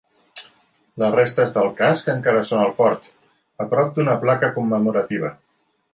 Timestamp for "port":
2.79-3.07